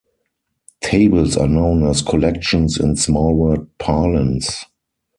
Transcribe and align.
Tables 0.83 1.37
are 1.37 1.47
known 1.47 1.87
as 1.87 2.01
collections 2.01 2.79
in 2.79 2.95
Smallworld 2.95 3.67
parlance. 3.77 4.65